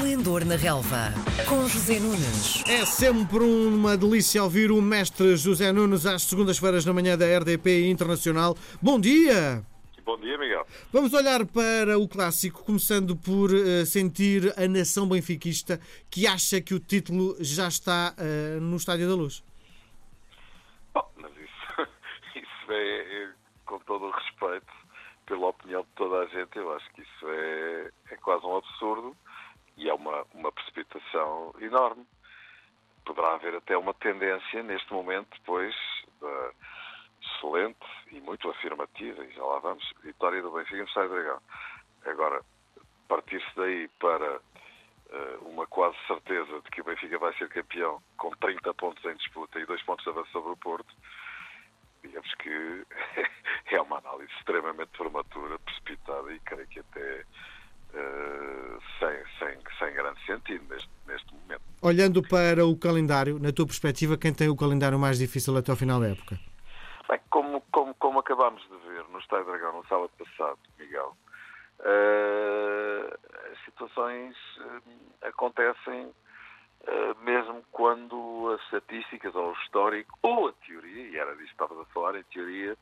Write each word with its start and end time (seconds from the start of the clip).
Esplendor 0.00 0.46
na 0.46 0.56
Relva, 0.56 1.12
com 1.46 1.68
José 1.68 2.00
Nunes. 2.00 2.64
É 2.66 2.86
sempre 2.86 3.44
uma 3.44 3.98
delícia 3.98 4.42
ouvir 4.42 4.70
o 4.72 4.80
mestre 4.80 5.36
José 5.36 5.70
Nunes 5.72 6.06
às 6.06 6.22
segundas-feiras 6.22 6.86
da 6.86 6.92
manhã 6.94 7.18
da 7.18 7.26
RDP 7.26 7.86
Internacional. 7.90 8.56
Bom 8.80 8.98
dia! 8.98 9.62
Bom 10.02 10.16
dia, 10.16 10.38
Miguel. 10.38 10.66
Vamos 10.90 11.12
olhar 11.12 11.44
para 11.44 11.98
o 11.98 12.08
clássico, 12.08 12.64
começando 12.64 13.14
por 13.14 13.50
uh, 13.50 13.84
sentir 13.84 14.54
a 14.58 14.66
nação 14.66 15.06
benfiquista 15.06 15.78
que 16.10 16.26
acha 16.26 16.62
que 16.62 16.72
o 16.72 16.80
título 16.80 17.36
já 17.38 17.68
está 17.68 18.14
uh, 18.16 18.58
no 18.58 18.76
Estádio 18.76 19.06
da 19.06 19.14
Luz. 19.14 19.44
Bom, 20.94 21.06
mas 21.18 21.30
isso, 21.32 21.88
isso 22.36 22.72
é, 22.72 23.24
é, 23.24 23.28
com 23.66 23.78
todo 23.80 24.06
o 24.06 24.10
respeito, 24.10 24.72
pela 25.26 25.48
opinião 25.48 25.82
de 25.82 25.88
toda 25.94 26.20
a 26.20 26.26
gente, 26.28 26.56
eu 26.56 26.72
acho 26.72 26.90
que 26.94 27.02
isso 27.02 27.28
é, 27.28 27.90
é 28.12 28.16
quase 28.16 28.46
um 28.46 28.56
absurdo 28.56 29.14
enorme. 31.60 32.06
Poderá 33.04 33.34
haver 33.34 33.54
até 33.54 33.76
uma 33.76 33.94
tendência 33.94 34.62
neste 34.62 34.92
momento, 34.92 35.28
depois 35.38 35.74
da 36.20 36.52
excelente 37.22 37.86
e 38.12 38.20
muito 38.20 38.48
afirmativa, 38.50 39.24
e 39.24 39.32
já 39.32 39.44
lá 39.44 39.58
vamos, 39.58 39.84
vitória 40.02 40.42
do 40.42 40.50
Benfica 40.50 40.78
no 40.78 40.84
Estádio 40.84 41.10
Dragão. 41.10 41.40
Agora, 42.06 42.42
partir-se 43.08 43.56
daí 43.56 43.88
para 43.98 44.38
uh, 44.38 45.48
uma 45.48 45.66
quase 45.66 45.96
certeza 46.06 46.60
de 46.60 46.70
que 46.70 46.80
o 46.80 46.84
Benfica 46.84 47.18
vai 47.18 47.32
ser 47.34 47.48
campeão 47.48 48.02
com 48.16 48.30
30 48.30 48.72
pontos 48.74 49.04
em 49.04 49.16
disputa 49.16 49.58
e 49.58 49.66
2 49.66 49.82
pontos 49.82 50.04
de 50.04 50.10
avanço 50.10 50.30
sobre 50.30 50.52
o 50.52 50.56
Porto, 50.56 50.94
digamos 52.02 52.32
que 52.36 52.86
é 53.74 53.80
uma 53.80 53.98
análise 53.98 54.32
extremamente 54.38 54.90
prematura, 54.96 55.58
precipitada 55.58 56.32
e 56.32 56.40
creio 56.40 56.68
que 56.68 56.80
até 56.80 57.24
sem, 58.98 59.16
sem, 59.38 59.58
sem 59.78 59.94
grande 59.94 60.24
sentido 60.26 60.64
neste, 60.68 60.90
neste 61.06 61.34
momento. 61.34 61.62
Olhando 61.82 62.22
para 62.22 62.64
o 62.66 62.76
calendário, 62.76 63.38
na 63.38 63.52
tua 63.52 63.66
perspectiva, 63.66 64.16
quem 64.16 64.32
tem 64.32 64.48
o 64.48 64.56
calendário 64.56 64.98
mais 64.98 65.18
difícil 65.18 65.56
até 65.56 65.70
ao 65.70 65.76
final 65.76 66.00
da 66.00 66.08
época? 66.08 66.38
Bem, 67.08 67.20
como, 67.30 67.60
como, 67.72 67.94
como 67.94 68.18
acabámos 68.20 68.62
de 68.62 68.76
ver 68.88 69.04
no 69.10 69.18
Estádio 69.18 69.46
Dragão 69.46 69.72
no 69.78 69.86
sábado 69.86 70.10
passado, 70.18 70.58
Miguel, 70.78 71.16
uh, 71.80 73.18
as 73.52 73.64
situações 73.64 74.36
uh, 74.58 74.82
acontecem 75.22 76.06
uh, 76.06 77.24
mesmo 77.24 77.64
quando 77.72 78.54
as 78.54 78.62
estatísticas 78.64 79.34
ou 79.34 79.50
o 79.50 79.56
histórico 79.64 80.16
ou 80.22 80.48
a 80.48 80.52
teoria, 80.66 81.08
e 81.08 81.16
era 81.16 81.32
disso 81.32 81.46
que 81.46 81.52
estavas 81.52 81.78
a 81.78 81.84
falar, 81.86 82.14
em 82.14 82.22
teoria, 82.24 82.76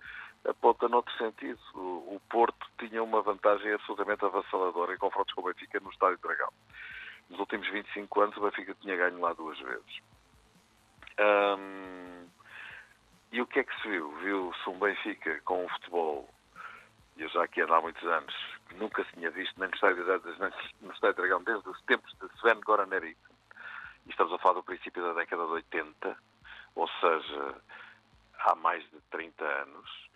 aponta 0.49 0.89
noutro 0.89 1.15
sentido. 1.17 1.61
O, 1.75 2.21
Porto 2.29 2.67
tinha 2.79 3.03
uma 3.03 3.23
vantagem 3.23 3.73
absolutamente 3.73 4.25
avassaladora 4.25 4.95
em 4.95 4.99
confrontos 4.99 5.35
com 5.35 5.41
o 5.41 5.45
Benfica 5.45 5.81
no 5.81 5.91
Estádio 5.91 6.19
Dragão. 6.19 6.53
Nos 7.31 7.41
últimos 7.41 7.69
25 7.69 8.21
anos 8.21 8.37
o 8.37 8.41
Benfica 8.41 8.75
tinha 8.81 8.97
ganho 8.97 9.21
lá 9.21 9.33
duas 9.33 9.59
vezes. 9.59 10.01
Um, 11.19 12.27
e 13.33 13.41
o 13.41 13.47
que 13.47 13.61
é 13.61 13.65
que 13.65 13.83
se 13.83 13.89
viu? 13.89 14.11
Viu-se 14.19 14.71
um 14.71 14.79
Benfica 14.79 15.41
com 15.45 15.65
um 15.65 15.69
futebol, 15.69 16.29
e 17.17 17.23
eu 17.23 17.29
já 17.29 17.45
aqui 17.45 17.61
ando 17.61 17.75
há 17.75 17.81
muitos 17.81 18.03
anos, 18.05 18.35
que 18.69 18.75
nunca 18.77 19.05
se 19.05 19.13
tinha 19.13 19.31
visto 19.31 19.59
nem 19.59 19.69
no 19.69 19.75
Estádio, 19.75 20.05
no 20.81 20.93
Estádio 20.93 21.17
Dragão 21.17 21.43
desde 21.43 21.69
os 21.69 21.81
tempos 21.83 22.13
de 22.19 22.27
Sven 22.39 22.61
Goran 22.61 22.95
Eriksson. 22.95 23.35
E 24.07 24.11
estamos 24.11 24.33
a 24.33 24.39
falar 24.39 24.55
do 24.55 24.63
princípio 24.63 25.03
da 25.03 25.13
década 25.13 25.45
de 25.45 25.53
80, 25.53 26.17
ou 26.75 26.89
seja, 27.01 27.55
há 28.39 28.55
mais 28.55 28.83
de 28.91 29.01
30 29.11 29.45
anos. 29.45 30.08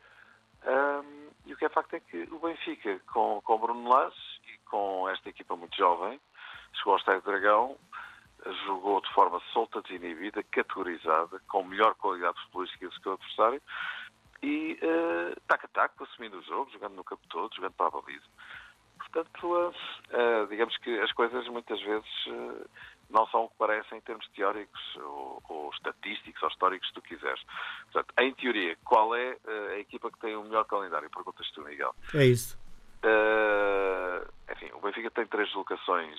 Um, 0.67 1.31
e 1.47 1.53
o 1.53 1.57
que 1.57 1.65
é 1.65 1.69
facto 1.69 1.95
é 1.95 2.01
que 2.01 2.23
o 2.31 2.39
Benfica, 2.39 3.01
com, 3.13 3.41
com 3.43 3.59
Bruno 3.59 3.89
Lage 3.89 4.17
e 4.47 4.59
com 4.71 5.09
esta 5.09 5.29
equipa 5.29 5.57
muito 5.57 5.77
jovem, 5.77 6.21
chegou 6.75 6.93
ao 6.93 6.99
Estádio 6.99 7.23
Dragão 7.23 7.77
jogou 8.67 9.01
de 9.01 9.13
forma 9.13 9.41
solta, 9.53 9.81
desinibida, 9.83 10.43
categorizada, 10.43 11.41
com 11.49 11.65
melhor 11.65 11.95
qualidade 11.95 12.39
futebolística 12.43 12.89
do 12.89 13.01
que 13.01 13.09
o 13.09 13.13
adversário 13.13 13.63
e 14.43 14.79
uh, 14.83 15.41
tac 15.47 15.65
a 15.65 15.69
tac, 15.69 15.95
assumindo 16.03 16.39
o 16.39 16.43
jogo, 16.43 16.71
jogando 16.73 16.95
no 16.95 17.05
campo 17.05 17.23
todo, 17.29 17.55
jogando 17.55 17.75
para 17.75 17.87
a 17.87 17.91
baliza. 17.91 18.25
Portanto, 18.99 19.47
uh, 19.47 19.69
uh, 19.69 20.47
digamos 20.49 20.77
que 20.79 20.99
as 21.01 21.13
coisas 21.13 21.47
muitas 21.49 21.81
vezes 21.81 22.09
não 23.13 23.27
são 23.29 23.45
o 23.45 23.49
que 23.49 23.57
parecem 23.57 23.99
em 23.99 24.01
termos 24.01 24.27
teóricos 24.31 24.81
ou, 24.97 25.43
ou 25.49 25.71
estatísticos 25.71 26.43
ou 26.43 26.49
históricos, 26.49 26.89
se 26.89 26.95
tu 26.95 27.03
quiseres. 27.03 27.43
Portanto, 27.93 28.15
em 28.19 28.35
teoria, 28.35 28.77
qual 28.85 29.15
é 29.15 29.37
a 29.75 29.79
equipa 29.79 30.11
que 30.11 30.19
tem 30.19 30.35
o 30.35 30.43
melhor 30.43 30.65
calendário? 30.65 31.11
Perguntas 31.11 31.51
tu, 31.53 31.63
Miguel. 31.63 31.95
É 32.15 32.25
isso. 32.25 32.59
enfim, 34.51 34.71
o 34.75 34.81
Benfica 34.81 35.11
tem 35.11 35.27
três 35.27 35.49
deslocações 35.49 36.19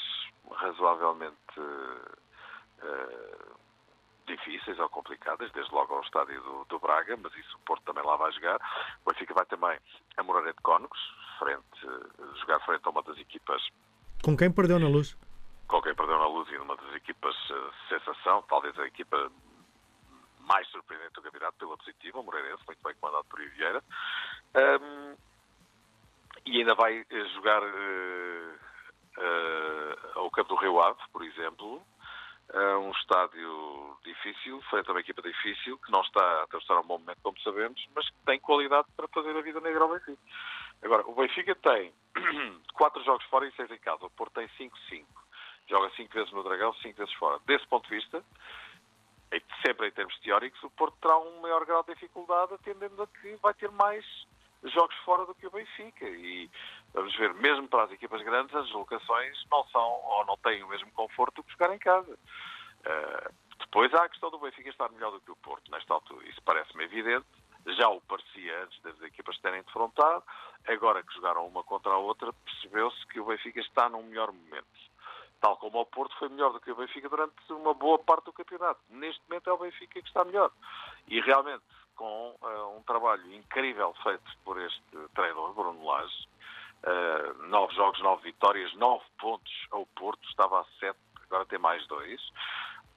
razoavelmente 0.52 1.59
uh, 1.59 3.58
difíceis 4.28 4.80
ou 4.80 4.90
complicadas, 4.90 5.52
desde 5.52 5.74
logo 5.74 5.94
ao 5.94 6.02
estádio 6.02 6.42
do, 6.42 6.66
do, 6.66 6.80
Braga, 6.80 7.18
mas 7.18 7.34
isso 7.36 7.58
o 7.58 7.59
Porto 7.62 7.84
também 7.84 8.06
lá 8.06 8.16
vai 8.16 8.32
jogar. 8.32 8.59
O 9.06 9.12
Benfica 9.12 9.34
vai 9.34 9.46
também 9.46 9.78
a 10.18 10.24
Moreira 10.24 10.53
de 10.53 10.62
Cónegos, 10.62 11.00
frente, 11.40 11.86
uh, 11.86 12.36
jogar 12.40 12.59
frente 12.62 12.82
a 12.86 12.90
uma 12.90 13.03
das 13.03 13.18
equipas. 13.18 13.62
Com 14.24 14.38
quem 14.38 14.52
perdeu 14.52 14.80
na 14.80 14.88
luz? 14.88 15.18
Com 15.73 15.81
quem 15.81 15.95
perdeu 15.95 16.19
na 16.19 16.28
luz 16.28 16.47
e 16.51 16.57
uma 16.57 16.75
das 16.75 16.94
equipas 16.94 17.35
uh, 17.50 17.73
sensação, 17.89 18.44
talvez 18.44 18.78
a 18.78 18.85
equipa 18.85 19.31
mais 20.41 20.67
surpreendente 20.67 21.16
do 21.16 21.23
campeonato 21.23 21.57
pela 21.57 21.75
positiva, 21.75 22.19
o 22.19 22.23
Moreirense, 22.23 22.61
muito 22.67 22.78
bem 22.84 22.94
comandado 23.01 23.25
por 23.25 23.39
Vieira. 23.39 23.84
Um, 24.53 25.17
e 26.45 26.59
ainda 26.59 26.75
vai 26.75 27.03
jogar 27.34 27.63
uh, 27.63 28.53
uh, 29.17 30.19
ao 30.19 30.29
Campo 30.29 30.50
do 30.50 30.61
Rio 30.61 30.79
Ave, 30.79 31.00
por 31.11 31.23
exemplo, 31.23 31.81
uh, 32.53 32.78
um 32.78 32.91
estádio 32.91 33.97
difícil, 34.03 34.61
frente 34.69 34.90
a 34.90 34.94
uma 34.94 35.01
equipa 35.01 35.23
difícil, 35.23 35.79
que 35.79 35.91
não 35.91 36.01
está 36.01 36.23
a 36.23 36.44
atravessar 36.44 36.81
um 36.81 36.85
bom 36.85 37.00
momento, 37.00 37.17
como 37.23 37.40
sabemos, 37.40 37.84
mas 37.95 38.07
que 38.07 38.17
tem 38.28 38.40
qualidade 38.40 38.88
para 38.95 39.07
fazer 39.07 39.35
a 39.35 39.41
vida 39.41 39.59
negra 39.59 39.81
ao 39.81 39.90
Benfica. 39.90 40.22
Agora, 40.84 41.03
o 41.07 41.16
Benfica 41.16 41.55
tem 41.55 41.91
quatro 42.75 43.03
jogos 43.03 43.25
fora 43.25 43.47
e 43.47 43.51
seis 43.53 43.72
em 43.72 43.79
casa. 43.79 44.05
O 44.05 44.11
Porto 44.11 44.34
tem 44.34 44.47
5-5. 44.50 45.22
Joga 45.68 45.90
cinco 45.96 46.13
vezes 46.13 46.31
no 46.31 46.44
Dragão, 46.44 46.74
cinco 46.75 46.97
vezes 46.97 47.13
fora. 47.16 47.40
Desse 47.46 47.66
ponto 47.68 47.88
de 47.90 47.96
vista, 47.96 48.24
sempre 49.66 49.88
em 49.88 49.91
termos 49.91 50.18
teóricos, 50.19 50.62
o 50.63 50.69
Porto 50.72 50.97
terá 51.01 51.18
um 51.18 51.41
maior 51.41 51.66
grau 51.66 51.84
de 51.84 51.94
dificuldade, 51.94 52.53
atendendo 52.53 53.01
a 53.01 53.07
que 53.07 53.35
vai 53.38 53.53
ter 53.53 53.72
mais 53.72 54.06
jogos 54.63 54.96
fora 55.03 55.25
do 55.25 55.35
que 55.35 55.47
o 55.47 55.52
Benfica. 55.52 56.07
E 56.07 56.50
vamos 56.94 57.16
ver, 57.16 57.34
mesmo 57.35 57.68
para 57.68 57.84
as 57.84 57.91
equipas 57.91 58.22
grandes, 58.22 58.56
as 58.56 58.66
deslocações 58.66 59.38
não 59.52 59.63
são 59.68 59.81
ou 59.81 60.25
não 60.25 60.38
têm 60.38 60.63
o 60.63 60.68
mesmo 60.68 60.91
conforto 60.91 61.44
que 61.44 61.52
jogar 61.52 61.73
em 61.73 61.79
casa. 61.79 62.13
Uh, 62.13 63.34
depois 63.59 63.94
há 63.94 64.03
a 64.03 64.09
questão 64.09 64.29
do 64.29 64.40
Benfica 64.40 64.69
estar 64.69 64.90
melhor 64.91 65.12
do 65.12 65.22
que 65.22 65.31
o 65.31 65.35
Porto, 65.38 65.72
nesta 65.72 65.94
altura. 65.94 66.28
Isso 66.28 66.41
parece-me 66.44 66.84
evidente. 66.84 67.25
Já 67.78 67.88
o 67.90 68.02
parecia 68.02 68.63
antes 68.63 68.81
das 68.81 69.02
equipas 69.02 69.38
terem 69.40 69.63
defrontado. 69.63 70.23
Agora 70.68 71.02
que 71.02 71.13
jogaram 71.13 71.47
uma 71.47 71.63
contra 71.63 71.91
a 71.91 71.97
outra, 71.97 72.31
percebeu-se 72.34 73.07
que 73.07 73.19
o 73.19 73.25
Benfica 73.25 73.62
está 73.62 73.90
num 73.90 74.03
melhor 74.03 74.31
momento. 74.31 74.93
Tal 75.44 75.58
como 75.58 75.81
o 75.81 75.86
Porto 75.86 76.16
foi 76.18 76.30
melhor 76.30 76.54
do 76.54 76.59
que 76.62 76.72
o 76.72 76.76
Benfica 76.76 77.09
durante 77.09 77.36
uma 77.52 77.74
boa 77.74 78.00
parte 78.00 78.24
do 78.24 78.31
campeonato. 78.31 78.80
Neste 78.90 79.22
momento 79.28 79.50
é 79.50 79.52
o 79.52 79.58
Benfica 79.58 80.02
que 80.02 80.08
está 80.08 80.24
melhor. 80.24 80.50
E 81.09 81.20
realmente, 81.20 81.66
com 81.98 82.34
uh, 82.42 82.78
um 82.78 82.81
trabalho 82.84 83.30
incrível 83.34 83.94
feito 84.02 84.24
por 84.46 84.58
este 84.58 84.82
treinador, 85.14 85.53
Bruno 85.53 85.86
Lage. 85.86 86.30
Uh, 86.86 87.44
nove 87.50 87.76
jogos, 87.76 88.02
nove 88.02 88.24
vitórias, 88.24 88.74
nove 88.76 89.03
pontos 89.20 89.68
ao 89.72 89.86
Porto, 89.88 90.26
estava 90.30 90.62
a 90.62 90.66
sete, 90.80 90.98
agora 91.26 91.46
tem 91.46 91.59
mais 91.59 91.86
dois. 91.88 92.22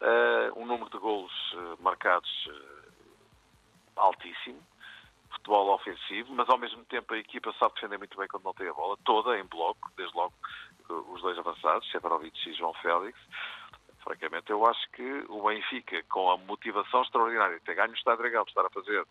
Uh, 0.00 0.54
um 0.54 0.66
número 0.66 0.88
de 0.88 0.98
golos 0.98 1.32
marcados 1.80 2.30
altíssimo, 3.96 4.62
futebol 5.32 5.74
ofensivo, 5.74 6.32
mas 6.32 6.48
ao 6.48 6.58
mesmo 6.58 6.84
tempo 6.84 7.12
a 7.12 7.18
equipa 7.18 7.52
sabe 7.58 7.74
defender 7.74 7.98
muito 7.98 8.16
bem 8.16 8.28
quando 8.28 8.44
não 8.44 8.54
tem 8.54 8.68
a 8.68 8.72
bola, 8.72 8.96
toda 9.04 9.36
em 9.36 9.44
bloco, 9.46 9.90
desde 9.96 10.16
logo 10.16 10.32
os 10.88 11.22
dois 11.22 11.38
avançados, 11.38 11.90
Severovic 11.90 12.48
e 12.48 12.54
João 12.54 12.74
Félix. 12.74 13.18
Francamente, 14.02 14.50
eu 14.50 14.64
acho 14.66 14.88
que 14.92 15.24
o 15.28 15.42
Benfica, 15.42 16.02
com 16.04 16.30
a 16.30 16.36
motivação 16.36 17.02
extraordinária 17.02 17.58
de 17.58 17.64
ter 17.64 17.74
ganho 17.74 17.90
o 17.90 17.94
Estado 17.94 18.18
Dragão, 18.18 18.44
de 18.44 18.50
estar 18.50 18.64
a 18.64 18.70
fazer 18.70 19.04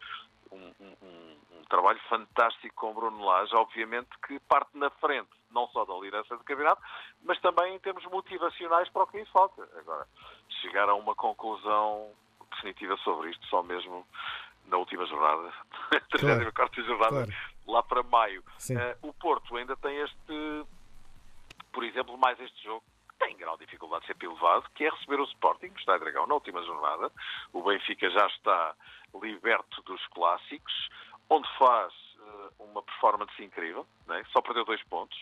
um, 0.51 0.74
um, 0.80 0.95
um, 1.01 1.63
trabalho 1.69 2.00
fantástico 2.07 2.75
com 2.75 2.92
o 2.92 2.94
Bruno 2.94 3.25
Lage, 3.25 3.54
obviamente 3.56 4.10
que 4.25 4.39
parte 4.42 4.69
na 4.74 4.89
frente, 4.92 5.30
não 5.51 5.68
só 5.69 5.83
da 5.83 5.95
liderança 5.95 6.38
do 6.38 6.44
campeonato, 6.44 6.81
mas 7.24 7.39
também 7.42 7.75
em 7.75 7.80
termos 7.80 8.06
motivacionais 8.06 8.88
para 8.89 9.04
o 9.04 9.07
que 9.07 9.18
lhe 9.18 9.25
falta. 9.25 9.68
Agora, 9.78 10.07
chegar 10.62 10.88
a 10.88 10.95
uma 10.95 11.16
conclusão 11.16 12.12
definitiva 12.51 12.95
sobre 12.98 13.31
isto, 13.31 13.45
só 13.48 13.62
mesmo 13.63 14.06
na 14.68 14.78
última 14.78 15.06
jornada, 15.06 15.54
claro, 16.19 16.54
quarta 16.54 16.81
jornada, 16.81 17.25
claro. 17.25 17.33
lá 17.68 17.83
para 17.83 18.04
maio. 18.04 18.42
Uh, 18.69 19.10
o 19.10 19.13
Porto 19.13 19.56
ainda 19.57 19.75
tem 19.78 19.98
este, 19.98 20.66
por 21.75 21.83
exemplo, 21.83 22.18
mais 22.18 22.39
este 22.39 22.63
jogo 22.63 22.81
tem 23.19 23.36
grau 23.36 23.57
de 23.57 23.66
dificuldade 23.66 24.07
sempre 24.07 24.27
elevado, 24.27 24.66
que 24.75 24.86
é 24.86 24.89
receber 24.89 25.19
o 25.19 25.25
Sporting 25.25 25.68
no 25.68 25.77
Estádio 25.77 26.06
Dragão 26.06 26.25
na 26.25 26.36
última 26.36 26.63
jornada. 26.63 27.12
O 27.51 27.62
Benfica 27.62 28.10
já 28.10 28.25
está 28.27 28.74
liberto 29.22 29.81
dos 29.81 30.06
clássicos, 30.07 30.89
onde 31.30 31.48
faz 31.57 31.94
uh, 31.94 32.63
uma 32.63 32.81
performance 32.81 33.44
incrível, 33.44 33.86
né? 34.07 34.24
só 34.31 34.42
perdeu 34.42 34.63
dois 34.63 34.81
pontos. 34.83 35.18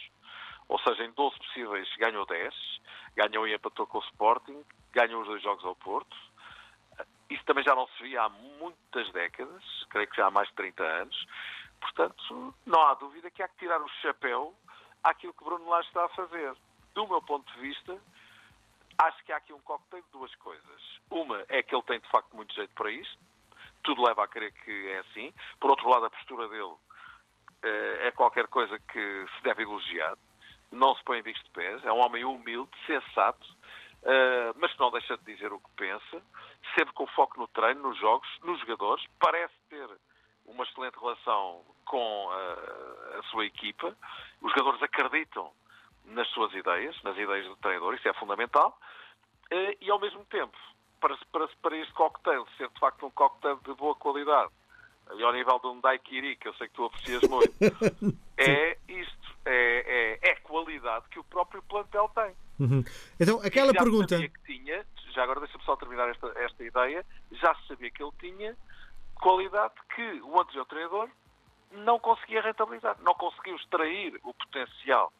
ou 0.67 0.79
seja, 0.79 1.03
em 1.03 1.11
12 1.11 1.37
possíveis 1.39 1.89
ganhou 1.97 2.23
10, 2.27 2.53
ganhou 3.15 3.47
e 3.47 3.55
empatou 3.55 3.87
com 3.87 3.97
o 3.97 4.01
Sporting, 4.01 4.63
ganhou 4.91 5.21
os 5.21 5.27
dois 5.27 5.41
jogos 5.41 5.65
ao 5.65 5.75
Porto. 5.75 6.15
Isso 7.31 7.43
também 7.45 7.63
já 7.63 7.73
não 7.73 7.87
se 7.87 8.03
via 8.03 8.21
há 8.21 8.29
muitas 8.29 9.11
décadas, 9.11 9.63
creio 9.89 10.07
que 10.07 10.17
já 10.17 10.27
há 10.27 10.31
mais 10.31 10.47
de 10.49 10.53
30 10.53 10.83
anos. 10.83 11.27
Portanto, 11.81 12.53
não 12.63 12.81
há 12.83 12.93
dúvida 12.93 13.31
que 13.31 13.41
há 13.41 13.47
que 13.47 13.57
tirar 13.57 13.81
o 13.81 13.89
chapéu 14.03 14.55
àquilo 15.03 15.33
que 15.33 15.43
Bruno 15.43 15.69
Lage 15.69 15.87
está 15.87 16.05
a 16.05 16.09
fazer. 16.09 16.55
Do 16.93 17.07
meu 17.07 17.21
ponto 17.21 17.51
de 17.53 17.59
vista, 17.59 17.99
acho 18.97 19.23
que 19.23 19.31
há 19.31 19.37
aqui 19.37 19.51
um 19.53 19.61
cocktail 19.61 20.03
de 20.03 20.11
duas 20.11 20.33
coisas. 20.35 20.99
Uma 21.09 21.43
é 21.49 21.63
que 21.63 21.75
ele 21.75 21.83
tem 21.83 21.99
de 21.99 22.09
facto 22.09 22.35
muito 22.35 22.53
jeito 22.53 22.73
para 22.75 22.91
isto, 22.91 23.17
tudo 23.83 24.03
leva 24.03 24.23
a 24.23 24.27
crer 24.27 24.53
que 24.53 24.87
é 24.89 24.99
assim. 24.99 25.33
Por 25.59 25.69
outro 25.69 25.89
lado, 25.89 26.05
a 26.05 26.09
postura 26.09 26.47
dele 26.47 26.75
é 28.01 28.11
qualquer 28.11 28.47
coisa 28.47 28.77
que 28.79 29.25
se 29.35 29.43
deve 29.43 29.63
elogiar. 29.63 30.17
Não 30.71 30.95
se 30.95 31.03
põe 31.03 31.19
em 31.19 31.23
bico 31.23 31.43
de 31.43 31.49
pés. 31.51 31.83
É 31.85 31.91
um 31.91 31.99
homem 31.99 32.25
humilde, 32.25 32.71
sensato, 32.85 33.47
mas 34.55 34.71
que 34.73 34.79
não 34.79 34.91
deixa 34.91 35.17
de 35.17 35.23
dizer 35.23 35.51
o 35.51 35.59
que 35.59 35.69
pensa, 35.75 36.21
sempre 36.75 36.93
com 36.93 37.07
foco 37.07 37.39
no 37.39 37.47
treino, 37.47 37.81
nos 37.81 37.97
jogos, 37.99 38.27
nos 38.43 38.59
jogadores. 38.59 39.05
Parece 39.19 39.53
uma 40.63 40.87
excelente 40.87 40.99
relação 40.99 41.61
com 41.85 42.29
a, 42.31 43.19
a 43.19 43.23
sua 43.23 43.45
equipa. 43.45 43.95
Os 44.41 44.51
jogadores 44.51 44.81
acreditam 44.81 45.51
nas 46.05 46.27
suas 46.29 46.53
ideias, 46.53 46.95
nas 47.03 47.17
ideias 47.17 47.45
do 47.45 47.55
treinador, 47.57 47.93
isso 47.93 48.07
é 48.07 48.13
fundamental. 48.13 48.77
E, 49.79 49.89
ao 49.91 49.99
mesmo 49.99 50.25
tempo, 50.25 50.57
para, 50.99 51.15
para, 51.31 51.47
para 51.61 51.77
este 51.77 51.93
cocktail 51.93 52.45
ser 52.57 52.69
de 52.69 52.79
facto 52.79 53.05
um 53.05 53.11
cocktail 53.11 53.57
de 53.57 53.73
boa 53.75 53.95
qualidade, 53.95 54.51
e 55.15 55.23
ao 55.23 55.33
nível 55.33 55.59
de 55.59 55.67
um 55.67 55.79
daiquiri, 55.79 56.35
que 56.37 56.47
eu 56.47 56.53
sei 56.55 56.67
que 56.67 56.73
tu 56.73 56.85
aprecias 56.85 57.21
muito, 57.23 57.53
é 58.37 58.77
isto, 58.87 59.37
é, 59.45 60.19
é, 60.23 60.31
é, 60.31 60.35
qualidade 60.37 61.05
que 61.09 61.19
o 61.19 61.23
próprio 61.25 61.61
plantel 61.63 62.09
tem. 62.15 62.35
Uhum. 62.59 62.83
Então, 63.19 63.39
aquela 63.41 63.73
pergunta... 63.73 64.17
Tinha, 64.45 64.85
já 65.11 65.23
agora 65.23 65.41
deixa-me 65.41 65.63
só 65.65 65.75
terminar 65.75 66.09
esta, 66.09 66.27
esta 66.37 66.63
ideia, 66.63 67.05
já 67.31 67.53
se 67.55 67.67
sabia 67.67 67.91
que 67.91 68.01
ele 68.01 68.13
tinha 68.19 68.57
qualidade 69.23 69.73
que 69.95 70.21
o 70.21 70.37
anterior 70.37 70.65
treinador 70.65 71.09
não 71.71 71.97
conseguia 71.97 72.41
rentabilizar, 72.41 72.97
não 72.99 73.13
conseguiu 73.15 73.55
extrair 73.55 74.19
o 74.21 74.33
potencial 74.33 75.13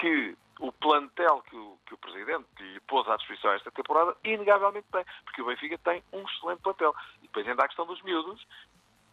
que 0.00 0.34
o 0.60 0.72
plantel 0.72 1.42
que 1.42 1.54
o, 1.54 1.78
que 1.86 1.92
o 1.92 1.98
Presidente 1.98 2.46
lhe 2.58 2.80
pôs 2.80 3.06
à 3.06 3.16
disposição 3.16 3.52
esta 3.52 3.70
temporada, 3.70 4.16
inegavelmente 4.24 4.86
tem, 4.90 5.04
porque 5.24 5.42
o 5.42 5.46
Benfica 5.46 5.76
tem 5.78 6.02
um 6.10 6.22
excelente 6.22 6.62
plantel. 6.62 6.94
E 7.18 7.26
depois 7.26 7.46
ainda 7.46 7.62
há 7.62 7.64
a 7.66 7.68
questão 7.68 7.86
dos 7.86 8.00
miúdos, 8.02 8.46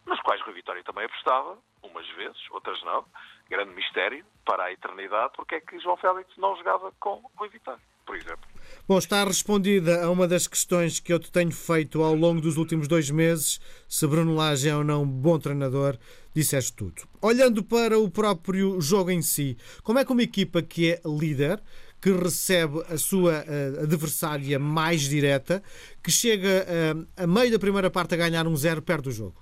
nas 0.06 0.20
quais 0.22 0.40
Rui 0.42 0.54
Vitória 0.54 0.82
também 0.82 1.04
apostava, 1.04 1.58
umas 1.82 2.08
vezes, 2.10 2.40
outras 2.52 2.82
não. 2.84 3.04
Grande 3.50 3.74
mistério 3.74 4.24
para 4.46 4.64
a 4.64 4.72
eternidade, 4.72 5.32
porque 5.36 5.56
é 5.56 5.60
que 5.60 5.78
João 5.78 5.96
Félix 5.98 6.34
não 6.38 6.56
jogava 6.56 6.90
com 6.98 7.22
Rui 7.36 7.50
Vitória, 7.50 7.82
por 8.06 8.16
exemplo. 8.16 8.51
Bom, 8.86 8.98
está 8.98 9.24
respondida 9.24 10.02
a 10.02 10.10
uma 10.10 10.26
das 10.26 10.46
questões 10.46 10.98
que 11.00 11.12
eu 11.12 11.18
te 11.18 11.30
tenho 11.30 11.50
feito 11.50 12.02
ao 12.02 12.14
longo 12.14 12.40
dos 12.40 12.56
últimos 12.56 12.88
dois 12.88 13.10
meses, 13.10 13.60
se 13.88 14.06
Bruno 14.06 14.34
Lage 14.34 14.68
é 14.68 14.76
ou 14.76 14.82
não 14.82 15.06
bom 15.06 15.38
treinador, 15.38 15.96
disseste 16.34 16.72
tudo. 16.72 17.02
Olhando 17.20 17.62
para 17.62 17.98
o 17.98 18.10
próprio 18.10 18.80
jogo 18.80 19.10
em 19.10 19.22
si, 19.22 19.56
como 19.82 19.98
é 19.98 20.04
que 20.04 20.12
uma 20.12 20.22
equipa 20.22 20.62
que 20.62 20.90
é 20.90 21.00
líder, 21.04 21.62
que 22.00 22.10
recebe 22.10 22.82
a 22.88 22.98
sua 22.98 23.44
uh, 23.44 23.82
adversária 23.84 24.58
mais 24.58 25.02
direta, 25.02 25.62
que 26.02 26.10
chega 26.10 26.66
uh, 26.66 27.06
a 27.16 27.26
meio 27.26 27.52
da 27.52 27.58
primeira 27.58 27.90
parte 27.90 28.14
a 28.14 28.16
ganhar 28.16 28.46
um 28.46 28.56
zero, 28.56 28.82
perde 28.82 29.08
o 29.08 29.12
jogo? 29.12 29.36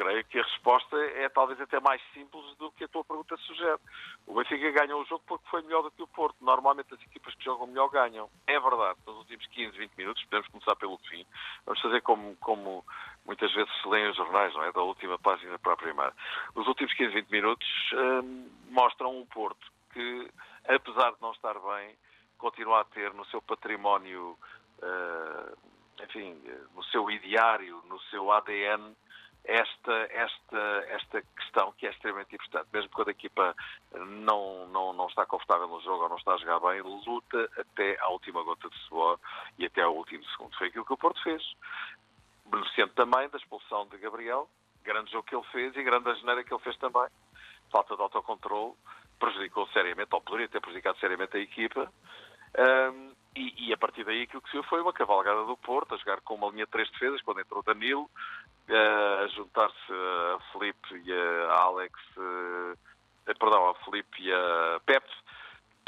Creio 0.00 0.24
que 0.24 0.38
a 0.38 0.42
resposta 0.42 0.96
é 0.96 1.28
talvez 1.28 1.60
até 1.60 1.78
mais 1.78 2.00
simples 2.14 2.56
do 2.56 2.70
que 2.72 2.84
a 2.84 2.88
tua 2.88 3.04
pergunta 3.04 3.36
sugere. 3.36 3.78
O 4.26 4.32
Benfica 4.32 4.70
ganhou 4.70 5.02
o 5.02 5.04
jogo 5.04 5.22
porque 5.26 5.46
foi 5.50 5.60
melhor 5.60 5.82
do 5.82 5.90
que 5.90 6.02
o 6.02 6.06
Porto. 6.06 6.36
Normalmente 6.40 6.94
as 6.94 7.02
equipas 7.02 7.34
que 7.34 7.44
jogam 7.44 7.66
melhor 7.66 7.90
ganham. 7.90 8.30
É 8.46 8.58
verdade, 8.58 8.98
nos 9.06 9.18
últimos 9.18 9.46
15, 9.48 9.76
20 9.76 9.92
minutos, 9.98 10.24
podemos 10.24 10.48
começar 10.48 10.74
pelo 10.76 10.96
fim. 11.10 11.26
Vamos 11.66 11.82
fazer 11.82 12.00
como, 12.00 12.34
como 12.36 12.82
muitas 13.26 13.52
vezes 13.52 13.70
se 13.82 13.88
lêem 13.88 14.08
os 14.08 14.16
jornais, 14.16 14.54
não 14.54 14.64
é? 14.64 14.72
Da 14.72 14.80
última 14.80 15.18
página 15.18 15.58
para 15.58 15.74
a 15.74 15.76
primeira. 15.76 16.14
Os 16.54 16.66
últimos 16.66 16.94
15, 16.94 17.12
20 17.12 17.28
minutos 17.28 17.68
hum, 17.92 18.48
mostram 18.70 19.14
um 19.14 19.26
Porto 19.26 19.70
que, 19.92 20.30
apesar 20.66 21.10
de 21.10 21.20
não 21.20 21.32
estar 21.32 21.58
bem, 21.60 21.94
continua 22.38 22.80
a 22.80 22.84
ter 22.84 23.12
no 23.12 23.26
seu 23.26 23.42
património. 23.42 24.38
Uh, 24.78 25.58
enfim, 26.02 26.40
no 26.74 26.82
seu 26.84 27.10
ideário, 27.10 27.82
no 27.86 28.00
seu 28.04 28.32
ADN, 28.32 28.96
esta, 29.50 29.92
esta, 30.12 30.86
esta 30.90 31.22
questão 31.36 31.72
que 31.72 31.86
é 31.86 31.90
extremamente 31.90 32.34
importante. 32.36 32.68
Mesmo 32.72 32.90
quando 32.90 33.08
a 33.08 33.10
equipa 33.10 33.56
não, 33.92 34.68
não, 34.68 34.92
não 34.92 35.06
está 35.08 35.26
confortável 35.26 35.66
no 35.66 35.80
jogo 35.80 36.04
ou 36.04 36.08
não 36.08 36.16
está 36.16 36.34
a 36.34 36.38
jogar 36.38 36.60
bem, 36.60 36.80
luta 36.80 37.50
até 37.58 37.98
à 38.00 38.08
última 38.08 38.44
gota 38.44 38.70
de 38.70 38.78
suor 38.86 39.18
e 39.58 39.66
até 39.66 39.82
ao 39.82 39.96
último 39.96 40.24
segundo. 40.26 40.56
Foi 40.56 40.68
aquilo 40.68 40.84
que 40.84 40.92
o 40.92 40.96
Porto 40.96 41.20
fez. 41.22 41.42
Beneficiando 42.46 42.92
também 42.94 43.28
da 43.28 43.38
expulsão 43.38 43.88
de 43.88 43.98
Gabriel, 43.98 44.48
grande 44.84 45.10
jogo 45.10 45.26
que 45.26 45.34
ele 45.34 45.46
fez 45.50 45.76
e 45.76 45.82
grande 45.82 46.08
asneira 46.10 46.44
que 46.44 46.54
ele 46.54 46.62
fez 46.62 46.76
também. 46.78 47.08
Falta 47.72 47.96
de 47.96 48.02
autocontrole, 48.02 48.74
prejudicou 49.18 49.66
seriamente, 49.68 50.14
ou 50.14 50.20
poderia 50.20 50.48
ter 50.48 50.60
prejudicado 50.60 50.98
seriamente 50.98 51.36
a 51.36 51.40
equipa. 51.40 51.92
Um, 52.58 53.12
e, 53.36 53.68
e, 53.68 53.72
a 53.72 53.76
partir 53.76 54.04
daí 54.04 54.22
aquilo 54.22 54.42
que 54.42 54.50
se 54.50 54.56
viu 54.56 54.64
foi 54.64 54.80
uma 54.80 54.92
cavalgada 54.92 55.44
do 55.44 55.56
Porto, 55.56 55.94
a 55.94 55.98
jogar 55.98 56.20
com 56.22 56.34
uma 56.34 56.50
linha 56.50 56.64
de 56.64 56.72
três 56.72 56.90
defesas, 56.90 57.22
quando 57.22 57.40
entrou 57.40 57.62
Danilo, 57.62 58.10
a 58.74 59.26
juntar-se 59.28 59.92
a 59.92 60.38
Felipe 60.52 61.02
e 61.04 61.12
a 61.12 61.52
Alex, 61.62 61.94
uh, 62.16 62.78
perdão, 63.38 63.68
a 63.70 63.74
Felipe 63.84 64.22
e 64.22 64.32
a 64.32 64.80
Pepe, 64.86 65.10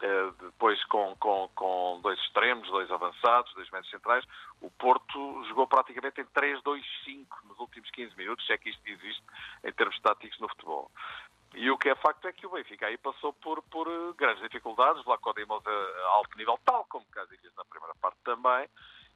uh, 0.03 0.33
depois 0.45 0.83
com, 0.85 1.15
com, 1.17 1.49
com 1.55 2.01
dois 2.03 2.19
extremos, 2.21 2.69
dois 2.69 2.91
avançados, 2.91 3.53
dois 3.55 3.71
médios 3.71 3.91
centrais, 3.91 4.25
o 4.61 4.71
Porto 4.71 5.45
jogou 5.45 5.67
praticamente 5.67 6.21
em 6.21 6.25
3-2-5 6.25 7.27
nos 7.45 7.59
últimos 7.59 7.91
15 7.91 8.17
minutos, 8.17 8.47
se 8.47 8.53
é 8.53 8.59
que 8.59 8.71
isto 8.71 8.87
existe 8.87 9.23
em 9.65 9.73
termos 9.73 9.99
táticos 10.01 10.39
no 10.41 10.49
futebol. 10.49 10.91
E 11.55 11.71
o 11.71 11.77
que 11.77 11.91
é 11.91 11.95
facto 11.95 12.27
é 12.27 12.33
que 12.33 12.47
o 12.47 12.51
Benfica 12.51 12.87
aí 12.87 12.97
passou 12.97 13.33
por, 13.35 13.63
por 13.65 13.87
eh, 13.87 14.15
grandes 14.17 14.43
dificuldades, 14.43 15.05
lá 15.05 15.19
Codimos 15.19 15.63
a 15.67 16.09
alto 16.15 16.37
nível, 16.39 16.59
tal 16.65 16.85
como 16.87 17.05
Casilhas 17.07 17.55
na 17.57 17.65
primeira 17.67 17.95
parte 17.97 18.19
também, 18.25 18.67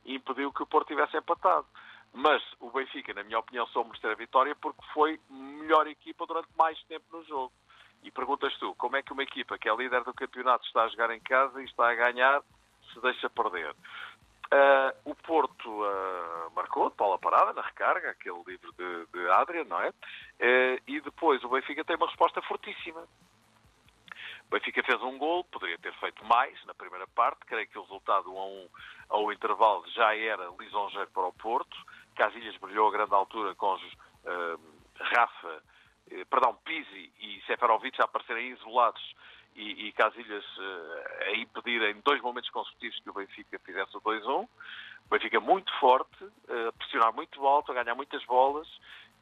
impediu 0.05 0.53
que 0.53 0.63
o 0.63 0.67
Porto 0.67 0.89
tivesse 0.89 1.17
empatado. 1.17 1.67
Mas 2.13 2.43
o 2.61 2.71
Benfica, 2.71 3.13
na 3.13 3.23
minha 3.23 3.39
opinião, 3.39 3.67
só 3.69 3.85
merecer 3.85 4.11
a 4.11 4.15
vitória 4.15 4.55
porque 4.57 4.81
foi 4.95 5.21
melhor 5.29 5.87
equipa 5.87 6.27
durante 6.27 6.49
mais 6.57 6.83
tempo 6.85 7.05
no 7.13 7.25
jogo. 7.25 7.53
E 8.03 8.11
perguntas 8.11 8.57
tu, 8.59 8.75
como 8.77 8.97
é 8.97 9.03
que 9.03 9.13
uma 9.13 9.23
equipa 9.23 9.59
que 9.59 9.69
é 9.69 9.75
líder 9.75 10.05
do 10.05 10.15
campeonato 10.15 10.65
está 10.67 10.85
a 10.85 10.89
jogar 10.89 11.11
em 11.11 11.21
casa 11.21 11.61
e 11.61 11.65
está 11.65 11.91
a 11.91 11.95
ganhar 11.95 12.43
se 12.93 13.01
deixa 13.01 13.29
perder? 13.29 13.75
Uh, 14.47 15.11
o 15.11 15.15
Porto 15.17 15.69
uh, 15.69 16.51
marcou 16.55 16.89
de 16.89 16.97
bola 16.97 17.19
parada 17.19 17.53
na 17.53 17.63
recarga, 17.63 18.11
aquele 18.11 18.41
livro 18.47 18.73
de, 18.75 19.07
de 19.07 19.65
não 19.65 19.81
é? 19.81 19.89
Uh, 19.89 20.83
e 20.87 21.01
depois 21.01 21.43
o 21.43 21.49
Benfica 21.49 21.85
tem 21.85 21.97
uma 21.97 22.07
resposta 22.07 22.41
fortíssima. 22.43 23.03
O 24.47 24.51
Benfica 24.51 24.85
fez 24.85 25.03
um 25.03 25.19
gol, 25.19 25.43
poderia 25.45 25.79
ter 25.79 25.93
feito 25.95 26.25
mais 26.25 26.65
na 26.65 26.75
primeira 26.75 27.09
parte. 27.09 27.45
Creio 27.47 27.67
que 27.67 27.77
o 27.77 27.83
resultado 27.83 28.33
1 28.33 28.39
a 28.39 28.47
1 28.47 28.69
ao 29.09 29.33
intervalo 29.33 29.85
já 29.91 30.15
era 30.17 30.49
lisonjeiro 30.61 31.11
para 31.11 31.27
o 31.27 31.33
Porto. 31.33 31.77
Casilhas 32.17 32.57
brilhou 32.57 32.89
a 32.89 32.93
grande 32.93 33.15
altura 33.15 33.55
com 33.55 33.75
os 33.75 33.83
Rafa, 34.99 35.63
perdão, 36.29 36.57
Pizzi 36.65 37.13
e 37.21 37.41
Seferovic 37.47 38.01
a 38.01 38.05
aparecerem 38.05 38.51
isolados 38.51 39.15
e, 39.57 39.89
e 39.89 39.93
Casilhas 39.93 40.45
uh, 40.59 41.23
a 41.27 41.37
impedir 41.37 41.83
em 41.83 42.01
dois 42.05 42.21
momentos 42.21 42.51
consecutivos 42.51 43.01
que 43.01 43.11
o 43.11 43.15
Benfica 43.15 43.59
fizesse 43.61 43.97
o 43.97 44.01
2-1. 44.01 44.45
O 44.45 44.49
Benfica 45.11 45.41
muito 45.41 45.73
forte, 45.79 46.25
uh, 46.25 46.69
a 46.69 46.73
pressionar 46.73 47.13
muito 47.13 47.45
alto, 47.47 47.73
a 47.73 47.75
ganhar 47.83 47.95
muitas 47.95 48.25
bolas 48.27 48.69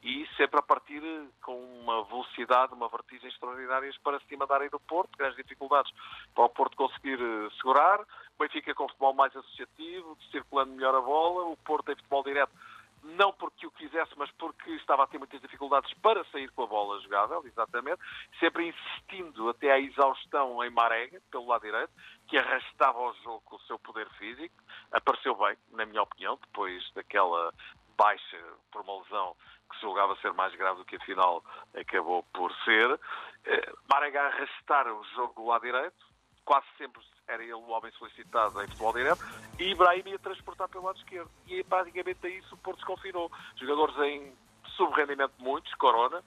e 0.03 0.29
sempre 0.37 0.59
a 0.59 0.63
partir 0.63 1.01
com 1.41 1.57
uma 1.81 2.05
velocidade, 2.05 2.75
uma 2.75 2.89
vertigem 2.89 3.29
extraordinárias 3.29 3.97
para 3.99 4.21
cima 4.29 4.47
da 4.47 4.57
área 4.57 4.69
do 4.69 4.79
Porto, 4.81 5.17
grandes 5.17 5.37
dificuldades 5.37 5.91
para 6.35 6.45
o 6.45 6.49
Porto 6.51 6.77
conseguir 6.77 7.21
uh, 7.21 7.51
segurar. 7.53 8.01
O 8.01 8.43
Benfica 8.43 8.75
com 8.75 8.89
futebol 8.89 9.15
mais 9.15 9.35
associativo, 9.35 10.19
circulando 10.31 10.73
melhor 10.73 10.95
a 10.95 11.01
bola. 11.01 11.45
O 11.45 11.57
Porto 11.59 11.87
tem 11.87 11.97
futebol 11.97 12.25
direto 12.25 12.53
não 13.05 13.33
porque 13.33 13.67
o 13.67 13.71
quisesse, 13.71 14.13
mas 14.17 14.31
porque 14.33 14.71
estava 14.73 15.05
a 15.05 15.07
ter 15.07 15.19
muitas 15.19 15.41
dificuldades 15.41 15.93
para 15.95 16.25
sair 16.27 16.51
com 16.53 16.63
a 16.65 16.67
bola 16.67 17.01
jogável, 17.01 17.43
exatamente, 17.47 18.01
sempre 18.41 18.69
insistindo 18.69 19.49
até 19.51 19.73
à 19.73 19.79
exaustão 19.79 20.65
em 20.65 20.71
Marega, 20.71 21.21
pelo 21.31 21.47
lado 21.47 21.63
direito, 21.63 21.93
que 22.27 22.39
arrastava 22.39 22.99
o 22.99 23.15
jogo 23.23 23.43
com 23.45 23.57
o 23.57 23.61
seu 23.61 23.79
poder 23.79 24.09
físico. 24.19 24.55
Apareceu 24.91 25.35
bem, 25.37 25.57
na 25.73 25.85
minha 25.85 26.03
opinião, 26.03 26.39
depois 26.41 26.83
daquela 26.95 27.53
baixa 27.97 28.43
por 28.73 28.83
uma 28.83 29.03
lesão 29.03 29.37
que 29.71 29.77
se 29.77 29.83
julgava 29.83 30.17
ser 30.17 30.33
mais 30.33 30.55
grave 30.55 30.79
do 30.79 30.85
que 30.85 30.97
afinal 30.97 31.45
acabou 31.75 32.23
por 32.33 32.53
ser. 32.65 33.01
Eh, 33.45 33.73
Marega 33.91 34.23
arrastar 34.23 34.89
o 34.89 35.05
jogo 35.15 35.35
do 35.35 35.47
lado 35.47 35.63
direito, 35.63 36.07
quase 36.45 36.67
sempre 36.77 37.01
era 37.27 37.43
ele 37.43 37.55
o 37.55 37.69
homem 37.69 37.91
solicitado 37.93 38.63
em 38.63 38.67
futebol 38.69 38.93
direto, 38.93 39.25
e 39.59 39.71
Ibrahim 39.71 40.03
ia 40.07 40.19
transportar 40.19 40.69
pelo 40.69 40.85
lado 40.85 40.99
esquerdo. 40.99 41.31
E 41.47 41.63
praticamente 41.65 42.27
a 42.27 42.31
isso 42.31 42.55
o 42.55 42.59
Porto 42.59 42.81
se 42.81 42.87
confinou. 42.87 43.31
Jogadores 43.57 43.97
em 43.99 44.33
subrendimento 44.77 45.35
muitos, 45.39 45.73
Corona, 45.75 46.23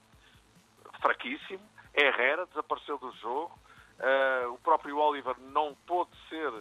fraquíssimo, 1.00 1.62
Herrera 1.94 2.46
desapareceu 2.46 2.98
do 2.98 3.12
jogo, 3.12 3.58
uh, 3.98 4.52
o 4.52 4.58
próprio 4.58 4.98
Oliver 4.98 5.36
não 5.38 5.74
pôde 5.86 6.10
ser 6.28 6.52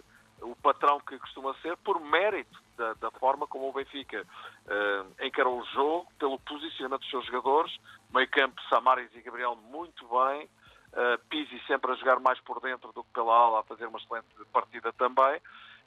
o 0.41 0.55
patrão 0.55 0.99
que 0.99 1.17
costuma 1.17 1.53
ser, 1.61 1.75
por 1.77 1.99
mérito 1.99 2.61
da, 2.77 2.93
da 2.93 3.11
forma 3.11 3.47
como 3.47 3.69
o 3.69 3.73
Benfica 3.73 4.21
uh, 4.21 5.25
encarou 5.25 5.59
o 5.59 5.65
jogo, 5.65 6.07
pelo 6.19 6.39
posicionamento 6.39 7.01
dos 7.01 7.09
seus 7.09 7.25
jogadores, 7.25 7.75
meio 8.13 8.29
campo 8.29 8.61
Samaris 8.69 9.09
e 9.15 9.21
Gabriel 9.21 9.55
muito 9.55 10.07
bem, 10.07 10.47
uh, 10.97 11.19
Pizzi 11.29 11.61
sempre 11.67 11.91
a 11.91 11.95
jogar 11.95 12.19
mais 12.19 12.39
por 12.41 12.59
dentro 12.59 12.91
do 12.91 13.03
que 13.03 13.13
pela 13.13 13.33
ala, 13.33 13.59
a 13.59 13.63
fazer 13.63 13.85
uma 13.85 13.99
excelente 13.99 14.27
partida 14.51 14.91
também. 14.93 15.39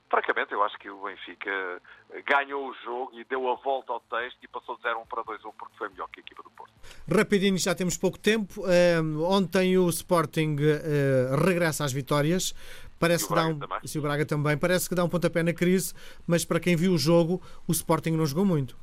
Francamente, 0.08 0.52
eu 0.52 0.62
acho 0.64 0.76
que 0.78 0.90
o 0.90 1.02
Benfica 1.02 1.80
ganhou 2.26 2.68
o 2.68 2.74
jogo 2.84 3.12
e 3.14 3.22
deu 3.24 3.48
a 3.48 3.54
volta 3.54 3.92
ao 3.92 4.00
texto 4.00 4.38
e 4.42 4.48
passou 4.48 4.76
de 4.76 4.82
0-1 4.82 5.06
para 5.06 5.22
2-1 5.22 5.52
porque 5.56 5.76
foi 5.78 5.88
melhor 5.88 6.08
que 6.08 6.18
a 6.18 6.22
equipa 6.22 6.42
do 6.42 6.50
Porto. 6.50 6.72
Rapidinho, 7.08 7.56
já 7.56 7.76
temos 7.76 7.96
pouco 7.96 8.18
tempo. 8.18 8.60
Uh, 8.62 9.22
ontem 9.22 9.78
o 9.78 9.88
Sporting 9.88 10.56
uh, 10.56 11.36
regressa 11.44 11.84
às 11.84 11.92
vitórias. 11.92 12.52
Parece 12.98 13.26
que 13.26 13.34
dá 13.34 13.46
um, 13.46 13.58
se 13.84 13.98
o 13.98 14.02
Braga 14.02 14.26
também, 14.26 14.58
parece 14.58 14.88
que 14.88 14.94
dá 14.96 15.04
um 15.04 15.08
pontapé 15.08 15.42
na 15.42 15.54
crise, 15.54 15.94
mas 16.26 16.44
para 16.44 16.60
quem 16.60 16.76
viu 16.76 16.92
o 16.92 16.98
jogo, 16.98 17.40
o 17.66 17.72
Sporting 17.72 18.10
não 18.10 18.26
jogou 18.26 18.44
muito. 18.44 18.76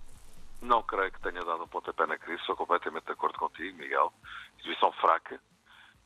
Não 0.62 0.82
creio 0.82 1.12
que 1.12 1.22
tenha 1.22 1.44
dado 1.44 1.64
um 1.64 1.68
pontapé 1.68 2.08
na 2.08 2.18
crise, 2.18 2.42
sou 2.46 2.56
completamente 2.56 3.06
de 3.06 3.12
acordo 3.12 3.38
contigo, 3.38 3.78
Miguel. 3.78 4.12
Exibição 4.60 4.92
fraca. 4.94 5.40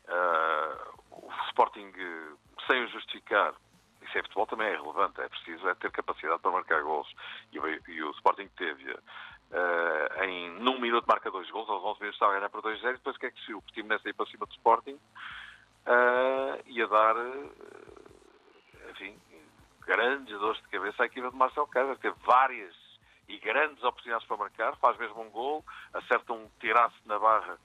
Uh, 0.07 1.27
o 1.27 1.31
Sporting, 1.49 1.91
sem 2.67 2.83
o 2.83 2.87
justificar, 2.89 3.53
isso 4.01 4.17
é 4.17 4.21
futebol 4.23 4.47
também 4.47 4.67
é 4.67 4.75
relevante, 4.75 5.21
é 5.21 5.29
preciso 5.29 5.67
é 5.69 5.75
ter 5.75 5.91
capacidade 5.91 6.41
para 6.41 6.51
marcar 6.51 6.81
gols. 6.81 7.07
E, 7.51 7.57
e 7.91 8.03
o 8.03 8.11
Sporting 8.11 8.47
teve 8.57 8.91
uh, 8.91 10.23
em 10.23 10.49
num 10.59 10.79
minuto 10.79 11.05
marca 11.05 11.29
dois 11.29 11.49
gols, 11.49 11.69
aos 11.69 11.83
11 11.83 11.99
minutos 11.99 12.15
estava 12.15 12.31
a 12.33 12.35
ganhar 12.35 12.49
por 12.49 12.61
2-0, 12.61 12.93
depois 12.93 13.15
o 13.15 13.19
que 13.19 13.25
é 13.27 13.31
que 13.31 13.45
se? 13.45 13.53
O 13.53 13.61
time 13.73 13.89
nessa 13.89 14.07
aí 14.07 14.13
para 14.13 14.25
cima 14.27 14.45
do 14.45 14.51
Sporting 14.53 14.99
uh, 15.85 16.61
e 16.65 16.81
a 16.81 16.87
dar, 16.87 17.15
uh, 17.15 17.51
enfim, 18.91 19.17
grandes 19.81 20.37
dores 20.39 20.61
de 20.61 20.67
cabeça 20.69 21.03
à 21.03 21.05
equipa 21.05 21.29
de 21.29 21.35
Marcelo 21.35 21.67
Câmara. 21.67 21.97
Teve 21.97 22.15
várias 22.25 22.75
e 23.27 23.37
grandes 23.37 23.83
oportunidades 23.83 24.27
para 24.27 24.37
marcar, 24.37 24.75
faz 24.77 24.97
mesmo 24.97 25.21
um 25.21 25.29
gol, 25.29 25.63
acerta 25.93 26.33
um 26.33 26.49
tiraço 26.59 26.97
na 27.05 27.17
barra 27.17 27.57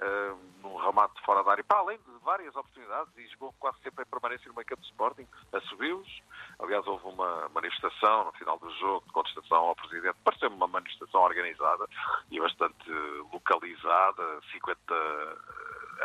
uh, 0.00 0.38
num 0.62 0.76
remate 0.76 1.20
fora 1.24 1.42
da 1.42 1.52
área, 1.52 1.64
para 1.64 1.78
além 1.78 1.98
de 1.98 2.12
várias 2.22 2.54
oportunidades, 2.54 3.12
e 3.16 3.26
jogou 3.28 3.54
quase 3.58 3.78
sempre 3.82 4.04
em 4.04 4.06
permanência 4.06 4.48
no 4.48 4.54
meio 4.54 4.66
campo 4.66 4.82
do 4.82 4.88
Sporting, 4.88 5.26
assumiu-os. 5.52 6.22
Aliás, 6.58 6.86
houve 6.86 7.06
uma 7.06 7.48
manifestação 7.50 8.24
no 8.24 8.32
final 8.32 8.58
do 8.58 8.70
jogo 8.78 9.06
de 9.06 9.12
contestação 9.12 9.58
ao 9.58 9.76
Presidente, 9.76 10.16
pareceu-me 10.24 10.56
uma 10.56 10.66
manifestação 10.66 11.22
organizada 11.22 11.86
e 12.30 12.40
bastante 12.40 12.90
localizada, 13.32 14.40
50 14.52 14.94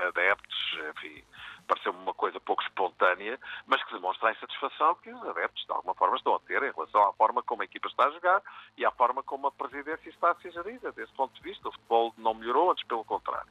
adeptos, 0.08 0.80
enfim, 0.90 1.24
pareceu-me 1.68 2.00
uma 2.00 2.14
coisa 2.14 2.40
pouco 2.40 2.64
espontânea, 2.64 3.40
mas 3.66 3.84
que 3.84 3.94
demonstra 3.94 4.30
a 4.30 4.32
insatisfação 4.32 4.96
que 4.96 5.12
os 5.12 5.24
adeptos, 5.28 5.66
de 5.66 5.72
alguma 5.72 5.94
forma, 5.94 6.16
estão 6.16 6.36
a 6.36 6.40
ter 6.40 6.64
em 6.64 6.72
relação 6.72 7.10
à 7.10 7.14
forma 7.14 7.44
como 7.44 7.62
a 7.62 7.66
equipa 7.66 7.88
está 7.88 8.08
a 8.08 8.12
jogar 8.12 8.42
e 8.78 8.86
à 8.86 8.92
forma 8.92 9.22
como 9.24 9.48
a 9.48 9.52
presidência 9.52 10.10
está 10.10 10.32
a 10.32 10.36
ser 10.36 10.52
gerida. 10.52 10.92
Desse 10.92 11.14
ponto 11.14 11.34
de 11.36 11.42
vista, 11.42 11.68
o 11.68 11.72
futebol 11.72 12.14
não 12.18 12.34
melhorou, 12.34 12.72
antes 12.72 12.86
pelo 12.86 13.04
contrário. 13.04 13.50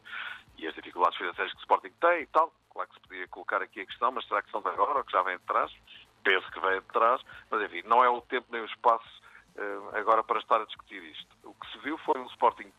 E 0.58 0.66
as 0.66 0.74
dificuldades 0.74 1.18
financeiras 1.18 1.52
que 1.52 1.58
o 1.58 1.60
Sporting 1.60 1.92
tem 2.00 2.22
e 2.22 2.26
tal, 2.26 2.52
claro 2.70 2.88
que 2.88 2.94
se 2.94 3.00
podia 3.00 3.28
colocar 3.28 3.62
aqui 3.62 3.80
a 3.80 3.86
questão, 3.86 4.10
mas 4.10 4.26
será 4.26 4.42
que 4.42 4.50
são 4.50 4.62
de 4.62 4.68
agora 4.68 4.98
ou 4.98 5.04
que 5.04 5.12
já 5.12 5.22
vem 5.22 5.36
de 5.36 5.44
trás? 5.44 5.72
Penso 6.24 6.50
que 6.50 6.60
vem 6.60 6.80
de 6.80 6.86
trás, 6.86 7.20
mas 7.50 7.62
enfim, 7.62 7.82
não 7.86 8.02
é 8.02 8.08
o 8.08 8.20
tempo 8.22 8.46
nem 8.50 8.62
o 8.62 8.64
espaço 8.64 9.22
uh, 9.56 9.96
agora 9.96 10.24
para 10.24 10.38
estar 10.40 10.60
a 10.60 10.64
discutir 10.64 11.02
isto. 11.04 11.36
O 11.44 11.54
que 11.54 11.70
se 11.70 11.78
viu 11.78 11.98
foi 11.98 12.18
um 12.20 12.26
Sporting 12.26 12.72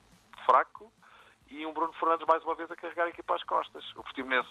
fraco, 0.46 0.92
e 1.50 1.66
um 1.66 1.74
Bruno 1.74 1.94
Fernandes 1.94 2.26
mais 2.28 2.44
uma 2.44 2.56
vez 2.56 2.70
a 2.72 2.76
carregar 2.76 3.06
a 3.06 3.10
equipa 3.10 3.36
às 3.36 3.44
costas. 3.44 3.84
O 3.92 4.04
Portimonense 4.04 4.50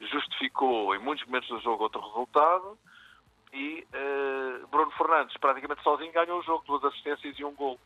justificou 0.00 0.94
em 0.94 0.98
muitos 0.98 1.26
momentos 1.26 1.48
do 1.48 1.60
jogo 1.60 1.84
outro 1.84 2.00
resultado 2.00 2.78
e 3.52 3.86
uh, 3.94 4.66
Bruno 4.68 4.90
Fernandes 4.92 5.36
praticamente 5.38 5.82
sozinho 5.82 6.12
ganhou 6.12 6.40
o 6.40 6.42
jogo, 6.42 6.64
duas 6.66 6.84
assistências 6.84 7.38
e 7.38 7.44
um 7.44 7.54
gol. 7.54 7.78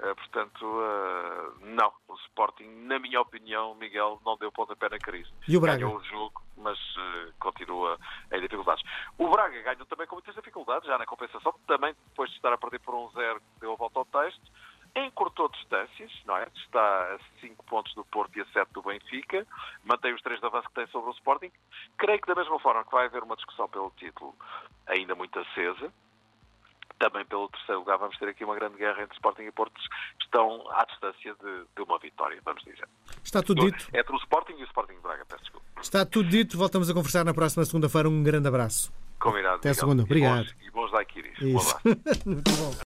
Uh, 0.00 0.14
portanto, 0.16 0.64
uh, 0.64 1.54
não, 1.60 1.92
o 2.08 2.14
Sporting, 2.26 2.66
na 2.86 2.98
minha 2.98 3.20
opinião, 3.20 3.74
Miguel, 3.76 4.20
não 4.24 4.36
deu 4.36 4.50
pontapé 4.50 4.88
na 4.88 4.98
crise. 4.98 5.30
E 5.46 5.56
o 5.56 5.60
Braga? 5.60 5.78
Ganhou 5.78 5.98
o 5.98 6.04
jogo, 6.04 6.42
mas 6.56 6.78
continua 7.38 7.98
em 8.32 8.40
dificuldades. 8.40 8.84
O 9.18 9.28
Braga 9.28 9.62
ganhou 9.62 9.86
também 9.86 10.06
com 10.06 10.16
muitas 10.16 10.34
dificuldades, 10.34 10.88
já 10.88 10.98
na 10.98 11.06
compensação, 11.06 11.54
também 11.66 11.94
depois 12.08 12.28
de 12.30 12.36
estar 12.36 12.52
a 12.52 12.58
perder 12.58 12.80
por 12.80 12.94
um 12.94 13.08
zero, 13.10 13.40
deu 13.60 13.72
a 13.72 13.76
volta 13.76 14.00
ao 14.00 14.04
texto 14.04 14.50
encurtou 14.96 15.48
distâncias, 15.48 16.12
não 16.24 16.36
é? 16.36 16.46
Está 16.54 17.14
a 17.14 17.18
5 17.40 17.64
pontos 17.64 17.94
do 17.94 18.04
Porto 18.04 18.36
e 18.36 18.42
a 18.42 18.46
7 18.46 18.72
do 18.72 18.82
Benfica, 18.82 19.46
mantém 19.84 20.14
os 20.14 20.22
três 20.22 20.40
de 20.40 20.46
avanço 20.46 20.68
que 20.68 20.74
tem 20.74 20.86
sobre 20.88 21.10
o 21.10 21.14
Sporting. 21.14 21.50
Creio 21.98 22.20
que 22.20 22.28
da 22.28 22.34
mesma 22.34 22.58
forma 22.60 22.84
que 22.84 22.92
vai 22.92 23.06
haver 23.06 23.22
uma 23.22 23.36
discussão 23.36 23.68
pelo 23.68 23.90
título 23.96 24.34
ainda 24.86 25.14
muito 25.14 25.38
acesa, 25.38 25.92
também 26.98 27.24
pelo 27.24 27.48
terceiro 27.48 27.80
lugar 27.80 27.98
vamos 27.98 28.16
ter 28.18 28.28
aqui 28.28 28.44
uma 28.44 28.54
grande 28.54 28.76
guerra 28.76 29.02
entre 29.02 29.14
Sporting 29.16 29.42
e 29.42 29.52
Porto, 29.52 29.74
estão 30.20 30.64
à 30.70 30.84
distância 30.84 31.34
de, 31.34 31.64
de 31.74 31.82
uma 31.82 31.98
vitória, 31.98 32.40
vamos 32.44 32.62
dizer. 32.62 32.88
Está 33.22 33.42
tudo 33.42 33.70
dito. 33.70 33.88
Entre 33.92 34.12
o 34.12 34.18
Sporting 34.18 34.54
e 34.54 34.62
o 34.62 34.66
Sporting 34.66 34.94
de 34.94 35.00
Braga, 35.00 35.24
peço 35.26 35.42
desculpa. 35.42 35.66
Está 35.80 36.06
tudo 36.06 36.28
dito, 36.28 36.56
voltamos 36.56 36.88
a 36.88 36.94
conversar 36.94 37.24
na 37.24 37.34
próxima 37.34 37.64
segunda-feira. 37.64 38.08
Um 38.08 38.22
grande 38.22 38.48
abraço. 38.48 38.92
Combinado. 39.18 39.56
Até 39.56 39.70
a 39.70 39.74
segunda, 39.74 40.02
obrigado. 40.02 40.42
E 40.42 40.44
bons, 40.44 40.66
e 40.66 40.70
bons 40.70 40.92
daiquiris. 40.92 41.42
Um 41.42 41.58
abraço. 41.58 41.80
Muito 42.26 42.50
bom. 42.52 42.74